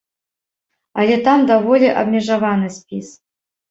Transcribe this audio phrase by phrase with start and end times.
[1.03, 3.17] Але там даволі абмежаваны спіс.